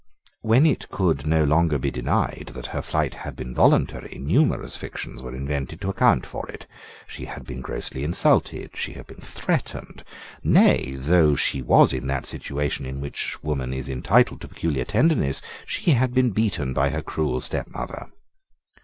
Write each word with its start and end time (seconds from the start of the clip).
When 0.41 0.65
it 0.65 0.89
could 0.89 1.27
no 1.27 1.43
longer 1.43 1.77
be 1.77 1.91
denied 1.91 2.53
that 2.55 2.65
her 2.73 2.81
flight 2.81 3.13
had 3.13 3.35
been 3.35 3.53
voluntary, 3.53 4.17
numerous 4.19 4.75
fictions 4.75 5.21
were 5.21 5.35
invented 5.35 5.79
to 5.81 5.89
account 5.91 6.25
for 6.25 6.49
it. 6.49 6.65
She 7.05 7.25
had 7.25 7.45
been 7.45 7.61
grossly 7.61 8.03
insulted; 8.03 8.71
she 8.73 8.93
had 8.93 9.05
been 9.05 9.21
threatened; 9.21 10.03
nay, 10.43 10.95
though 10.97 11.35
she 11.35 11.61
was 11.61 11.93
in 11.93 12.07
that 12.07 12.25
situation 12.25 12.87
in 12.87 12.99
which 12.99 13.43
woman 13.43 13.75
is 13.75 13.87
entitled 13.89 14.41
to 14.41 14.47
peculiar 14.47 14.85
tenderness, 14.85 15.39
she 15.67 15.91
had 15.91 16.15
been 16.15 16.31
beaten 16.31 16.73
by 16.73 16.89
her 16.89 17.03
cruel 17.03 17.39
stepmother. 17.39 18.07